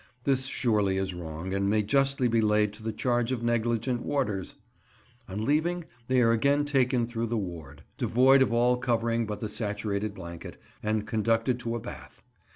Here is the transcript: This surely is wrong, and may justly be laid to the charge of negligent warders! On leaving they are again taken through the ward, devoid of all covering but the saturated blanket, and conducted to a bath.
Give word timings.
This 0.23 0.47
surely 0.47 0.97
is 0.97 1.13
wrong, 1.13 1.53
and 1.53 1.69
may 1.69 1.83
justly 1.83 2.27
be 2.27 2.41
laid 2.41 2.73
to 2.73 2.81
the 2.81 2.91
charge 2.91 3.31
of 3.31 3.43
negligent 3.43 4.01
warders! 4.01 4.55
On 5.29 5.45
leaving 5.45 5.85
they 6.07 6.21
are 6.21 6.31
again 6.31 6.65
taken 6.65 7.05
through 7.05 7.27
the 7.27 7.37
ward, 7.37 7.83
devoid 7.99 8.41
of 8.41 8.51
all 8.51 8.77
covering 8.77 9.27
but 9.27 9.41
the 9.41 9.47
saturated 9.47 10.15
blanket, 10.15 10.59
and 10.81 11.05
conducted 11.05 11.59
to 11.59 11.75
a 11.75 11.79
bath. 11.79 12.23